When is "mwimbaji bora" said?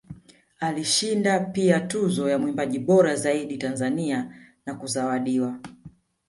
2.37-3.15